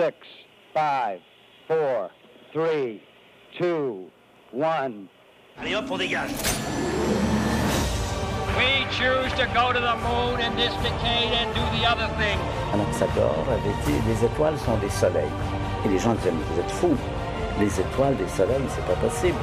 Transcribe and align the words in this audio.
6, 0.00 0.14
5, 0.72 1.20
4, 1.68 2.10
3, 2.54 3.00
2, 3.58 4.10
1. 4.54 5.08
Allez 5.58 5.74
hop, 5.74 5.90
on 5.90 5.98
dégage. 5.98 6.30
We 8.56 8.86
choose 8.96 9.30
to 9.34 9.46
go 9.52 9.74
to 9.74 9.78
the 9.78 9.96
moon 9.96 10.40
in 10.40 10.56
this 10.56 10.72
decade 10.82 11.34
and 11.34 11.54
do 11.54 11.60
the 11.76 11.84
other 11.84 12.08
thing. 12.16 12.38
Avait 12.72 13.76
dit 13.84 14.00
les 14.08 14.24
étoiles 14.24 14.58
sont 14.58 14.78
des 14.78 14.88
soleils. 14.88 15.28
Et 15.84 15.88
les 15.90 15.98
gens 15.98 16.14
disaient 16.14 16.30
vous 16.30 16.60
êtes 16.60 16.70
fous. 16.70 16.96
Les 17.58 17.78
étoiles, 17.78 18.16
des 18.16 18.28
soleils, 18.28 18.64
c'est 18.70 18.86
pas 18.86 18.98
possible. 19.06 19.36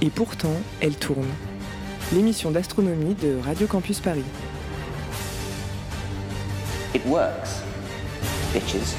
Et 0.00 0.08
pourtant, 0.08 0.56
elle 0.80 0.96
tourne. 0.96 1.28
L'émission 2.14 2.50
d'astronomie 2.50 3.14
de 3.14 3.38
Radio 3.44 3.66
Campus 3.66 4.00
Paris. 4.00 4.24
It 6.94 7.04
works. 7.04 7.67
Bitches. 8.52 8.96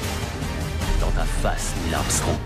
Dans 1.00 1.10
ta 1.10 1.24
face, 1.24 1.74
Neil 1.84 1.94
Armstrong. 1.94 2.36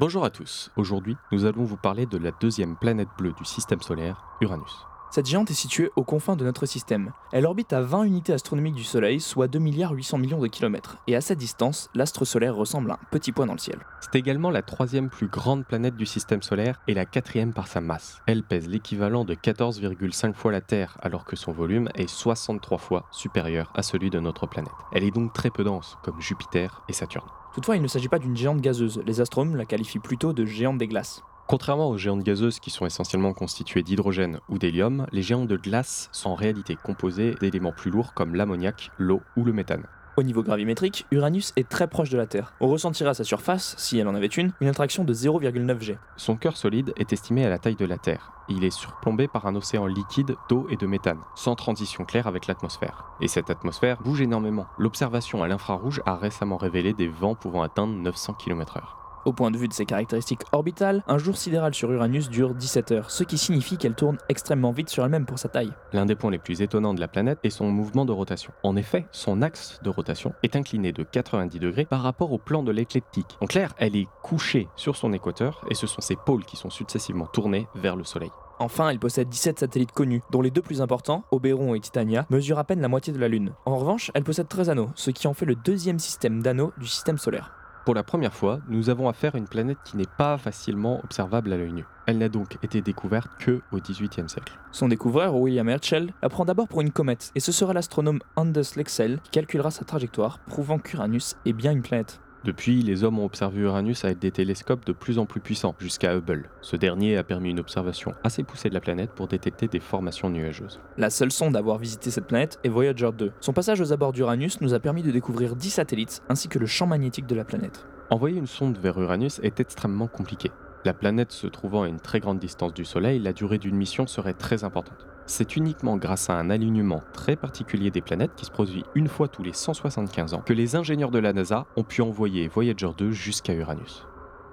Bonjour 0.00 0.24
à 0.24 0.30
tous, 0.30 0.72
aujourd'hui 0.76 1.16
nous 1.30 1.44
allons 1.44 1.62
vous 1.62 1.76
parler 1.76 2.04
de 2.04 2.18
la 2.18 2.32
deuxième 2.40 2.76
planète 2.76 3.08
bleue 3.16 3.32
du 3.38 3.44
système 3.44 3.80
solaire, 3.80 4.24
Uranus. 4.40 4.86
Cette 5.10 5.26
géante 5.26 5.50
est 5.50 5.54
située 5.54 5.90
aux 5.96 6.04
confins 6.04 6.36
de 6.36 6.44
notre 6.44 6.66
système. 6.66 7.12
Elle 7.32 7.46
orbite 7.46 7.72
à 7.72 7.80
20 7.80 8.02
unités 8.02 8.34
astronomiques 8.34 8.74
du 8.74 8.84
Soleil, 8.84 9.20
soit 9.20 9.48
2 9.48 9.58
milliards 9.58 9.92
800 9.92 10.18
millions 10.18 10.38
de 10.38 10.48
kilomètres. 10.48 10.98
Et 11.06 11.16
à 11.16 11.22
cette 11.22 11.38
distance, 11.38 11.88
l'astre 11.94 12.26
solaire 12.26 12.54
ressemble 12.54 12.90
à 12.90 12.94
un 12.94 12.98
petit 13.10 13.32
point 13.32 13.46
dans 13.46 13.54
le 13.54 13.58
ciel. 13.58 13.78
C'est 14.00 14.16
également 14.16 14.50
la 14.50 14.60
troisième 14.60 15.08
plus 15.08 15.28
grande 15.28 15.64
planète 15.64 15.96
du 15.96 16.04
système 16.04 16.42
solaire 16.42 16.82
et 16.88 16.94
la 16.94 17.06
quatrième 17.06 17.54
par 17.54 17.68
sa 17.68 17.80
masse. 17.80 18.20
Elle 18.26 18.42
pèse 18.42 18.68
l'équivalent 18.68 19.24
de 19.24 19.34
14,5 19.34 20.34
fois 20.34 20.52
la 20.52 20.60
Terre, 20.60 20.98
alors 21.00 21.24
que 21.24 21.36
son 21.36 21.52
volume 21.52 21.88
est 21.94 22.06
63 22.06 22.76
fois 22.76 23.06
supérieur 23.10 23.72
à 23.74 23.82
celui 23.82 24.10
de 24.10 24.20
notre 24.20 24.46
planète. 24.46 24.72
Elle 24.92 25.04
est 25.04 25.10
donc 25.10 25.32
très 25.32 25.50
peu 25.50 25.64
dense, 25.64 25.96
comme 26.02 26.20
Jupiter 26.20 26.82
et 26.88 26.92
Saturne. 26.92 27.28
Toutefois, 27.54 27.76
il 27.76 27.82
ne 27.82 27.88
s'agit 27.88 28.08
pas 28.08 28.18
d'une 28.18 28.36
géante 28.36 28.60
gazeuse. 28.60 29.02
Les 29.06 29.20
astronomes 29.20 29.56
la 29.56 29.64
qualifient 29.64 29.98
plutôt 29.98 30.34
de 30.34 30.44
géante 30.44 30.78
des 30.78 30.86
glaces. 30.86 31.22
Contrairement 31.48 31.88
aux 31.88 31.96
géantes 31.96 32.22
gazeuses 32.22 32.60
qui 32.60 32.68
sont 32.68 32.84
essentiellement 32.84 33.32
constituées 33.32 33.82
d'hydrogène 33.82 34.38
ou 34.50 34.58
d'hélium, 34.58 35.06
les 35.12 35.22
géantes 35.22 35.48
de 35.48 35.56
glace 35.56 36.10
sont 36.12 36.28
en 36.28 36.34
réalité 36.34 36.76
composées 36.76 37.36
d'éléments 37.40 37.72
plus 37.72 37.90
lourds 37.90 38.12
comme 38.12 38.34
l'ammoniac, 38.34 38.90
l'eau 38.98 39.22
ou 39.34 39.44
le 39.44 39.54
méthane. 39.54 39.86
Au 40.18 40.22
niveau 40.22 40.42
gravimétrique, 40.42 41.06
Uranus 41.10 41.54
est 41.56 41.66
très 41.66 41.88
proche 41.88 42.10
de 42.10 42.18
la 42.18 42.26
Terre. 42.26 42.52
On 42.60 42.68
ressentira 42.68 43.10
à 43.10 43.14
sa 43.14 43.24
surface, 43.24 43.76
si 43.78 43.98
elle 43.98 44.08
en 44.08 44.14
avait 44.14 44.26
une, 44.26 44.52
une 44.60 44.68
attraction 44.68 45.04
de 45.04 45.14
0,9 45.14 45.80
G. 45.80 45.98
Son 46.18 46.36
cœur 46.36 46.58
solide 46.58 46.92
est 46.96 47.14
estimé 47.14 47.46
à 47.46 47.48
la 47.48 47.56
taille 47.58 47.76
de 47.76 47.86
la 47.86 47.96
Terre. 47.96 48.32
Il 48.50 48.62
est 48.62 48.70
surplombé 48.70 49.26
par 49.26 49.46
un 49.46 49.54
océan 49.54 49.86
liquide 49.86 50.36
d'eau 50.50 50.66
et 50.68 50.76
de 50.76 50.86
méthane, 50.86 51.22
sans 51.34 51.54
transition 51.54 52.04
claire 52.04 52.26
avec 52.26 52.46
l'atmosphère. 52.46 53.06
Et 53.22 53.28
cette 53.28 53.48
atmosphère 53.48 54.02
bouge 54.02 54.20
énormément. 54.20 54.66
L'observation 54.76 55.42
à 55.42 55.48
l'infrarouge 55.48 56.02
a 56.04 56.16
récemment 56.16 56.58
révélé 56.58 56.92
des 56.92 57.08
vents 57.08 57.36
pouvant 57.36 57.62
atteindre 57.62 57.94
900 57.94 58.34
km/h. 58.34 59.07
Au 59.28 59.32
point 59.34 59.50
de 59.50 59.58
vue 59.58 59.68
de 59.68 59.74
ses 59.74 59.84
caractéristiques 59.84 60.40
orbitales, 60.52 61.02
un 61.06 61.18
jour 61.18 61.36
sidéral 61.36 61.74
sur 61.74 61.92
Uranus 61.92 62.30
dure 62.30 62.54
17 62.54 62.92
heures, 62.92 63.10
ce 63.10 63.24
qui 63.24 63.36
signifie 63.36 63.76
qu'elle 63.76 63.94
tourne 63.94 64.16
extrêmement 64.30 64.72
vite 64.72 64.88
sur 64.88 65.04
elle-même 65.04 65.26
pour 65.26 65.38
sa 65.38 65.50
taille. 65.50 65.70
L'un 65.92 66.06
des 66.06 66.14
points 66.14 66.30
les 66.30 66.38
plus 66.38 66.62
étonnants 66.62 66.94
de 66.94 67.00
la 67.00 67.08
planète 67.08 67.38
est 67.42 67.50
son 67.50 67.70
mouvement 67.70 68.06
de 68.06 68.12
rotation. 68.12 68.54
En 68.62 68.74
effet, 68.74 69.04
son 69.12 69.42
axe 69.42 69.80
de 69.82 69.90
rotation 69.90 70.32
est 70.42 70.56
incliné 70.56 70.92
de 70.92 71.02
90 71.02 71.58
degrés 71.58 71.84
par 71.84 72.00
rapport 72.00 72.32
au 72.32 72.38
plan 72.38 72.62
de 72.62 72.72
l'écliptique. 72.72 73.36
En 73.42 73.46
clair, 73.46 73.74
elle 73.76 73.96
est 73.96 74.08
couchée 74.22 74.66
sur 74.76 74.96
son 74.96 75.12
équateur 75.12 75.62
et 75.68 75.74
ce 75.74 75.86
sont 75.86 76.00
ses 76.00 76.16
pôles 76.16 76.46
qui 76.46 76.56
sont 76.56 76.70
successivement 76.70 77.26
tournés 77.26 77.68
vers 77.74 77.96
le 77.96 78.04
Soleil. 78.04 78.30
Enfin, 78.60 78.88
elle 78.88 78.98
possède 78.98 79.28
17 79.28 79.58
satellites 79.58 79.92
connus, 79.92 80.22
dont 80.30 80.40
les 80.40 80.50
deux 80.50 80.62
plus 80.62 80.80
importants, 80.80 81.24
Oberon 81.32 81.74
et 81.74 81.80
Titania, 81.80 82.24
mesurent 82.30 82.60
à 82.60 82.64
peine 82.64 82.80
la 82.80 82.88
moitié 82.88 83.12
de 83.12 83.18
la 83.18 83.28
Lune. 83.28 83.52
En 83.66 83.76
revanche, 83.76 84.10
elle 84.14 84.24
possède 84.24 84.48
13 84.48 84.70
anneaux, 84.70 84.88
ce 84.94 85.10
qui 85.10 85.28
en 85.28 85.34
fait 85.34 85.44
le 85.44 85.54
deuxième 85.54 85.98
système 85.98 86.42
d'anneaux 86.42 86.72
du 86.78 86.86
système 86.86 87.18
solaire. 87.18 87.57
Pour 87.88 87.94
la 87.94 88.02
première 88.02 88.34
fois, 88.34 88.60
nous 88.68 88.90
avons 88.90 89.08
affaire 89.08 89.34
à 89.34 89.38
une 89.38 89.48
planète 89.48 89.78
qui 89.82 89.96
n'est 89.96 90.04
pas 90.18 90.36
facilement 90.36 91.00
observable 91.04 91.54
à 91.54 91.56
l'œil 91.56 91.72
nu. 91.72 91.86
Elle 92.04 92.18
n'a 92.18 92.28
donc 92.28 92.58
été 92.62 92.82
découverte 92.82 93.30
que 93.38 93.62
au 93.72 93.78
XVIIIe 93.78 94.28
siècle. 94.28 94.58
Son 94.72 94.88
découvreur, 94.88 95.34
William 95.34 95.66
Herschel, 95.70 96.12
la 96.20 96.28
prend 96.28 96.44
d'abord 96.44 96.68
pour 96.68 96.82
une 96.82 96.90
comète, 96.90 97.32
et 97.34 97.40
ce 97.40 97.50
sera 97.50 97.72
l'astronome 97.72 98.20
Anders 98.36 98.76
Lexell 98.76 99.20
qui 99.24 99.30
calculera 99.30 99.70
sa 99.70 99.86
trajectoire, 99.86 100.38
prouvant 100.40 100.78
qu'Uranus 100.78 101.36
est 101.46 101.54
bien 101.54 101.72
une 101.72 101.80
planète. 101.80 102.20
Depuis, 102.48 102.80
les 102.80 103.04
hommes 103.04 103.18
ont 103.18 103.26
observé 103.26 103.60
Uranus 103.60 104.06
avec 104.06 104.20
des 104.20 104.30
télescopes 104.30 104.86
de 104.86 104.94
plus 104.94 105.18
en 105.18 105.26
plus 105.26 105.38
puissants, 105.38 105.74
jusqu'à 105.78 106.14
Hubble. 106.14 106.48
Ce 106.62 106.76
dernier 106.76 107.18
a 107.18 107.22
permis 107.22 107.50
une 107.50 107.60
observation 107.60 108.14
assez 108.24 108.42
poussée 108.42 108.70
de 108.70 108.74
la 108.74 108.80
planète 108.80 109.10
pour 109.10 109.28
détecter 109.28 109.68
des 109.68 109.80
formations 109.80 110.30
nuageuses. 110.30 110.80
La 110.96 111.10
seule 111.10 111.30
sonde 111.30 111.56
à 111.56 111.58
avoir 111.58 111.76
visité 111.76 112.10
cette 112.10 112.26
planète 112.26 112.58
est 112.64 112.70
Voyager 112.70 113.10
2. 113.12 113.32
Son 113.42 113.52
passage 113.52 113.82
aux 113.82 113.92
abords 113.92 114.14
d'Uranus 114.14 114.62
nous 114.62 114.72
a 114.72 114.80
permis 114.80 115.02
de 115.02 115.10
découvrir 115.10 115.56
10 115.56 115.68
satellites, 115.68 116.22
ainsi 116.30 116.48
que 116.48 116.58
le 116.58 116.64
champ 116.64 116.86
magnétique 116.86 117.26
de 117.26 117.34
la 117.34 117.44
planète. 117.44 117.84
Envoyer 118.08 118.38
une 118.38 118.46
sonde 118.46 118.78
vers 118.78 118.98
Uranus 118.98 119.40
est 119.42 119.60
extrêmement 119.60 120.06
compliqué. 120.06 120.50
La 120.88 120.94
planète 120.94 121.32
se 121.32 121.46
trouvant 121.46 121.82
à 121.82 121.88
une 121.88 122.00
très 122.00 122.18
grande 122.18 122.38
distance 122.38 122.72
du 122.72 122.86
Soleil, 122.86 123.18
la 123.18 123.34
durée 123.34 123.58
d'une 123.58 123.76
mission 123.76 124.06
serait 124.06 124.32
très 124.32 124.64
importante. 124.64 125.06
C'est 125.26 125.54
uniquement 125.54 125.98
grâce 125.98 126.30
à 126.30 126.32
un 126.32 126.48
alignement 126.48 127.02
très 127.12 127.36
particulier 127.36 127.90
des 127.90 128.00
planètes 128.00 128.34
qui 128.36 128.46
se 128.46 128.50
produit 128.50 128.84
une 128.94 129.06
fois 129.06 129.28
tous 129.28 129.42
les 129.42 129.52
175 129.52 130.32
ans 130.32 130.40
que 130.40 130.54
les 130.54 130.76
ingénieurs 130.76 131.10
de 131.10 131.18
la 131.18 131.34
NASA 131.34 131.66
ont 131.76 131.84
pu 131.84 132.00
envoyer 132.00 132.48
Voyager 132.48 132.88
2 132.96 133.10
jusqu'à 133.10 133.52
Uranus. 133.52 134.06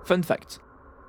Fun 0.03 0.21
fact. 0.23 0.59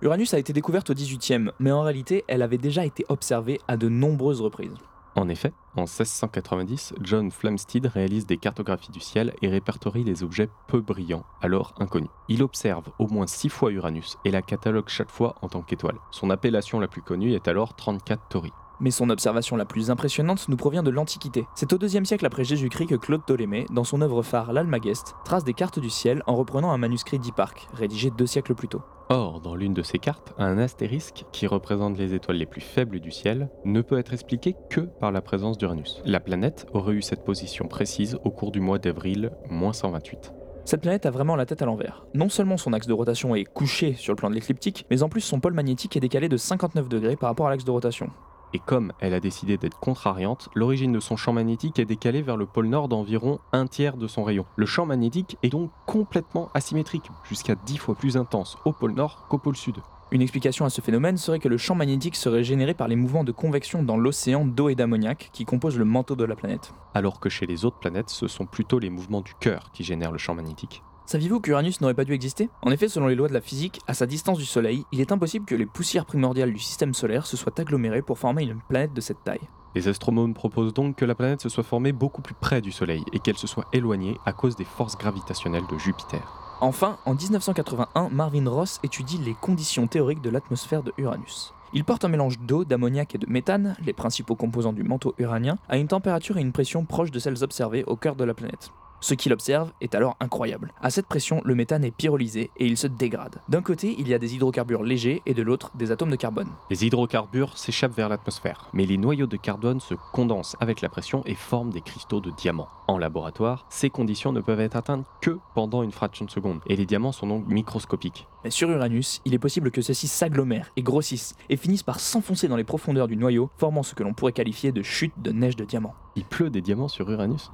Uranus 0.00 0.32
a 0.32 0.38
été 0.38 0.52
découverte 0.52 0.90
au 0.90 0.94
18e, 0.94 1.50
mais 1.58 1.72
en 1.72 1.82
réalité, 1.82 2.22
elle 2.28 2.42
avait 2.42 2.56
déjà 2.56 2.84
été 2.84 3.04
observée 3.08 3.58
à 3.66 3.76
de 3.76 3.88
nombreuses 3.88 4.40
reprises. 4.40 4.76
En 5.16 5.30
effet, 5.30 5.54
en 5.76 5.84
1690, 5.84 6.92
John 7.00 7.30
Flamsteed 7.30 7.86
réalise 7.86 8.26
des 8.26 8.36
cartographies 8.36 8.92
du 8.92 9.00
ciel 9.00 9.32
et 9.40 9.48
répertorie 9.48 10.04
les 10.04 10.22
objets 10.22 10.50
peu 10.68 10.82
brillants, 10.82 11.24
alors 11.40 11.74
inconnus. 11.78 12.10
Il 12.28 12.42
observe 12.42 12.90
au 12.98 13.08
moins 13.08 13.26
6 13.26 13.48
fois 13.48 13.72
Uranus 13.72 14.18
et 14.26 14.30
la 14.30 14.42
catalogue 14.42 14.88
chaque 14.88 15.10
fois 15.10 15.34
en 15.40 15.48
tant 15.48 15.62
qu'étoile. 15.62 15.96
Son 16.10 16.28
appellation 16.28 16.80
la 16.80 16.88
plus 16.88 17.00
connue 17.00 17.32
est 17.32 17.48
alors 17.48 17.74
34 17.74 18.28
Tauri. 18.28 18.52
Mais 18.80 18.90
son 18.90 19.08
observation 19.08 19.56
la 19.56 19.64
plus 19.64 19.90
impressionnante 19.90 20.48
nous 20.48 20.56
provient 20.56 20.82
de 20.82 20.90
l'Antiquité. 20.90 21.46
C'est 21.54 21.72
au 21.72 21.78
deuxième 21.78 22.04
siècle 22.04 22.26
après 22.26 22.44
Jésus-Christ 22.44 22.86
que 22.86 22.94
Claude 22.94 23.22
Ptolémée, 23.22 23.66
dans 23.70 23.84
son 23.84 24.02
œuvre 24.02 24.22
phare 24.22 24.52
L'Almageste, 24.52 25.14
trace 25.24 25.44
des 25.44 25.54
cartes 25.54 25.78
du 25.78 25.88
ciel 25.88 26.22
en 26.26 26.36
reprenant 26.36 26.72
un 26.72 26.78
manuscrit 26.78 27.18
d'Hipparque, 27.18 27.68
rédigé 27.72 28.10
deux 28.10 28.26
siècles 28.26 28.54
plus 28.54 28.68
tôt. 28.68 28.82
Or, 29.08 29.40
dans 29.40 29.54
l'une 29.54 29.72
de 29.72 29.82
ces 29.82 29.98
cartes, 29.98 30.34
un 30.36 30.58
astérisque, 30.58 31.24
qui 31.32 31.46
représente 31.46 31.96
les 31.96 32.12
étoiles 32.12 32.38
les 32.38 32.46
plus 32.46 32.60
faibles 32.60 33.00
du 33.00 33.12
ciel, 33.12 33.48
ne 33.64 33.80
peut 33.80 33.98
être 33.98 34.12
expliqué 34.12 34.56
que 34.68 34.80
par 34.80 35.12
la 35.12 35.22
présence 35.22 35.56
d'Uranus. 35.58 36.02
La 36.04 36.20
planète 36.20 36.66
aurait 36.72 36.94
eu 36.94 37.02
cette 37.02 37.24
position 37.24 37.68
précise 37.68 38.18
au 38.24 38.30
cours 38.30 38.50
du 38.50 38.60
mois 38.60 38.78
d'avril, 38.78 39.30
moins 39.48 39.72
128. 39.72 40.32
Cette 40.66 40.80
planète 40.80 41.06
a 41.06 41.12
vraiment 41.12 41.36
la 41.36 41.46
tête 41.46 41.62
à 41.62 41.66
l'envers. 41.66 42.04
Non 42.12 42.28
seulement 42.28 42.56
son 42.56 42.72
axe 42.72 42.88
de 42.88 42.92
rotation 42.92 43.36
est 43.36 43.44
couché 43.44 43.94
sur 43.94 44.12
le 44.12 44.16
plan 44.16 44.28
de 44.28 44.34
l'écliptique, 44.34 44.84
mais 44.90 45.04
en 45.04 45.08
plus 45.08 45.20
son 45.20 45.38
pôle 45.38 45.54
magnétique 45.54 45.96
est 45.96 46.00
décalé 46.00 46.28
de 46.28 46.36
59 46.36 46.88
degrés 46.88 47.14
par 47.14 47.30
rapport 47.30 47.46
à 47.46 47.50
l'axe 47.50 47.64
de 47.64 47.70
rotation. 47.70 48.10
Et 48.56 48.62
comme 48.64 48.94
elle 49.00 49.12
a 49.12 49.20
décidé 49.20 49.58
d'être 49.58 49.78
contrariante, 49.78 50.48
l'origine 50.54 50.90
de 50.90 50.98
son 50.98 51.18
champ 51.18 51.34
magnétique 51.34 51.78
est 51.78 51.84
décalée 51.84 52.22
vers 52.22 52.38
le 52.38 52.46
pôle 52.46 52.68
nord 52.68 52.88
d'environ 52.88 53.38
un 53.52 53.66
tiers 53.66 53.98
de 53.98 54.06
son 54.06 54.24
rayon. 54.24 54.46
Le 54.56 54.64
champ 54.64 54.86
magnétique 54.86 55.36
est 55.42 55.50
donc 55.50 55.70
complètement 55.84 56.48
asymétrique, 56.54 57.10
jusqu'à 57.28 57.54
10 57.54 57.76
fois 57.76 57.94
plus 57.94 58.16
intense 58.16 58.56
au 58.64 58.72
pôle 58.72 58.94
nord 58.94 59.26
qu'au 59.28 59.36
pôle 59.36 59.56
sud. 59.56 59.76
Une 60.10 60.22
explication 60.22 60.64
à 60.64 60.70
ce 60.70 60.80
phénomène 60.80 61.18
serait 61.18 61.38
que 61.38 61.48
le 61.48 61.58
champ 61.58 61.74
magnétique 61.74 62.16
serait 62.16 62.44
généré 62.44 62.72
par 62.72 62.88
les 62.88 62.96
mouvements 62.96 63.24
de 63.24 63.32
convection 63.32 63.82
dans 63.82 63.98
l'océan 63.98 64.46
d'eau 64.46 64.70
et 64.70 64.74
d'ammoniac 64.74 65.28
qui 65.34 65.44
composent 65.44 65.76
le 65.76 65.84
manteau 65.84 66.16
de 66.16 66.24
la 66.24 66.34
planète. 66.34 66.72
Alors 66.94 67.20
que 67.20 67.28
chez 67.28 67.44
les 67.44 67.66
autres 67.66 67.78
planètes, 67.78 68.08
ce 68.08 68.26
sont 68.26 68.46
plutôt 68.46 68.78
les 68.78 68.88
mouvements 68.88 69.20
du 69.20 69.34
cœur 69.38 69.70
qui 69.74 69.84
génèrent 69.84 70.12
le 70.12 70.18
champ 70.18 70.34
magnétique. 70.34 70.82
Saviez-vous 71.06 71.40
qu'Uranus 71.40 71.80
n'aurait 71.80 71.94
pas 71.94 72.04
dû 72.04 72.14
exister? 72.14 72.50
En 72.62 72.72
effet, 72.72 72.88
selon 72.88 73.06
les 73.06 73.14
lois 73.14 73.28
de 73.28 73.32
la 73.32 73.40
physique, 73.40 73.78
à 73.86 73.94
sa 73.94 74.06
distance 74.06 74.38
du 74.38 74.44
Soleil, 74.44 74.84
il 74.90 75.00
est 75.00 75.12
impossible 75.12 75.46
que 75.46 75.54
les 75.54 75.64
poussières 75.64 76.04
primordiales 76.04 76.52
du 76.52 76.58
système 76.58 76.94
solaire 76.94 77.26
se 77.26 77.36
soient 77.36 77.60
agglomérées 77.60 78.02
pour 78.02 78.18
former 78.18 78.42
une 78.42 78.58
planète 78.68 78.92
de 78.92 79.00
cette 79.00 79.22
taille. 79.22 79.48
Les 79.76 79.86
astronomes 79.86 80.34
proposent 80.34 80.74
donc 80.74 80.96
que 80.96 81.04
la 81.04 81.14
planète 81.14 81.42
se 81.42 81.48
soit 81.48 81.62
formée 81.62 81.92
beaucoup 81.92 82.22
plus 82.22 82.34
près 82.34 82.60
du 82.60 82.72
Soleil 82.72 83.04
et 83.12 83.20
qu'elle 83.20 83.36
se 83.36 83.46
soit 83.46 83.66
éloignée 83.72 84.18
à 84.26 84.32
cause 84.32 84.56
des 84.56 84.64
forces 84.64 84.98
gravitationnelles 84.98 85.66
de 85.70 85.78
Jupiter. 85.78 86.58
Enfin, 86.60 86.98
en 87.04 87.14
1981, 87.14 88.08
Marvin 88.08 88.50
Ross 88.50 88.80
étudie 88.82 89.18
les 89.18 89.34
conditions 89.34 89.86
théoriques 89.86 90.22
de 90.22 90.30
l'atmosphère 90.30 90.82
de 90.82 90.92
Uranus. 90.98 91.54
Il 91.72 91.84
porte 91.84 92.04
un 92.04 92.08
mélange 92.08 92.40
d'eau, 92.40 92.64
d'ammoniac 92.64 93.14
et 93.14 93.18
de 93.18 93.30
méthane, 93.30 93.76
les 93.84 93.92
principaux 93.92 94.34
composants 94.34 94.72
du 94.72 94.82
manteau 94.82 95.14
uranien, 95.18 95.56
à 95.68 95.76
une 95.76 95.88
température 95.88 96.36
et 96.36 96.40
une 96.40 96.52
pression 96.52 96.84
proches 96.84 97.12
de 97.12 97.20
celles 97.20 97.44
observées 97.44 97.84
au 97.84 97.94
cœur 97.94 98.16
de 98.16 98.24
la 98.24 98.34
planète. 98.34 98.72
Ce 99.00 99.14
qu'il 99.14 99.32
observe 99.32 99.72
est 99.80 99.94
alors 99.94 100.16
incroyable. 100.20 100.72
À 100.80 100.90
cette 100.90 101.06
pression, 101.06 101.42
le 101.44 101.54
méthane 101.54 101.84
est 101.84 101.90
pyrolysé 101.90 102.50
et 102.56 102.66
il 102.66 102.76
se 102.76 102.86
dégrade. 102.86 103.40
D'un 103.48 103.62
côté, 103.62 103.94
il 103.98 104.08
y 104.08 104.14
a 104.14 104.18
des 104.18 104.34
hydrocarbures 104.34 104.82
légers 104.82 105.22
et 105.26 105.34
de 105.34 105.42
l'autre, 105.42 105.70
des 105.74 105.90
atomes 105.90 106.10
de 106.10 106.16
carbone. 106.16 106.48
Les 106.70 106.84
hydrocarbures 106.84 107.56
s'échappent 107.56 107.96
vers 107.96 108.08
l'atmosphère, 108.08 108.68
mais 108.72 108.86
les 108.86 108.96
noyaux 108.96 109.26
de 109.26 109.36
carbone 109.36 109.80
se 109.80 109.94
condensent 110.12 110.56
avec 110.60 110.80
la 110.80 110.88
pression 110.88 111.22
et 111.26 111.34
forment 111.34 111.70
des 111.70 111.82
cristaux 111.82 112.20
de 112.20 112.30
diamants. 112.30 112.68
En 112.88 112.98
laboratoire, 112.98 113.66
ces 113.68 113.90
conditions 113.90 114.32
ne 114.32 114.40
peuvent 114.40 114.60
être 114.60 114.76
atteintes 114.76 115.06
que 115.20 115.38
pendant 115.54 115.82
une 115.82 115.92
fraction 115.92 116.24
de 116.24 116.30
seconde, 116.30 116.60
et 116.66 116.76
les 116.76 116.86
diamants 116.86 117.12
sont 117.12 117.26
donc 117.26 117.46
microscopiques. 117.46 118.26
Mais 118.44 118.50
sur 118.50 118.70
Uranus, 118.70 119.20
il 119.24 119.34
est 119.34 119.38
possible 119.38 119.70
que 119.70 119.82
ceux-ci 119.82 120.06
s'agglomèrent 120.06 120.70
et 120.76 120.82
grossissent 120.82 121.34
et 121.48 121.56
finissent 121.56 121.82
par 121.82 122.00
s'enfoncer 122.00 122.48
dans 122.48 122.56
les 122.56 122.64
profondeurs 122.64 123.08
du 123.08 123.16
noyau, 123.16 123.50
formant 123.58 123.82
ce 123.82 123.94
que 123.94 124.02
l'on 124.02 124.14
pourrait 124.14 124.32
qualifier 124.32 124.72
de 124.72 124.82
chute 124.82 125.14
de 125.20 125.32
neige 125.32 125.56
de 125.56 125.64
diamants. 125.64 125.94
Il 126.14 126.24
pleut 126.24 126.50
des 126.50 126.62
diamants 126.62 126.88
sur 126.88 127.10
Uranus? 127.10 127.50